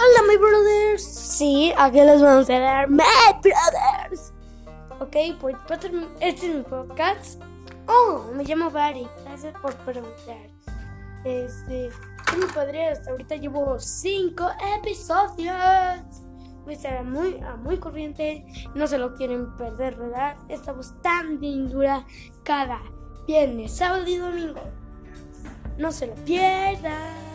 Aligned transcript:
Hola 0.00 0.28
my 0.28 0.36
brothers. 0.36 1.02
Sí, 1.02 1.72
aquí 1.76 2.00
les 2.00 2.22
vamos 2.22 2.48
a 2.48 2.60
dar 2.60 2.88
my 2.88 3.02
brothers. 3.42 4.32
Ok, 5.00 5.16
pues 5.40 5.56
este 6.20 6.46
es 6.46 6.54
mi 6.54 6.62
podcast. 6.62 7.42
Oh, 7.88 8.30
me 8.32 8.44
llamo 8.44 8.70
Barry. 8.70 9.08
Gracias 9.24 9.52
por 9.60 9.74
preguntar. 9.78 10.36
Este, 11.24 11.90
mi 12.36 12.46
padre 12.54 12.90
hasta 12.90 13.10
ahorita 13.10 13.34
llevo 13.34 13.80
5 13.80 14.48
episodios. 14.78 15.56
Voy 16.62 16.74
a 16.74 16.76
estar 16.76 17.02
muy, 17.02 17.40
muy 17.64 17.78
corriente. 17.78 18.46
No 18.76 18.86
se 18.86 18.98
lo 18.98 19.16
quieren 19.16 19.56
perder, 19.56 19.96
¿verdad? 19.96 20.36
Estamos 20.48 20.94
tan 21.02 21.40
bien 21.40 21.70
dura 21.70 22.06
cada 22.44 22.80
viernes, 23.26 23.76
sábado 23.76 24.06
y 24.06 24.16
domingo. 24.16 24.60
No 25.76 25.90
se 25.90 26.06
lo 26.06 26.14
pierdan. 26.24 27.27